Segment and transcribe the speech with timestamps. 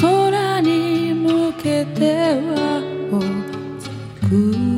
[0.00, 2.82] 空に向けては
[4.28, 4.75] く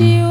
[0.00, 0.27] you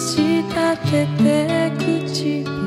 [0.00, 2.57] 舌立てて口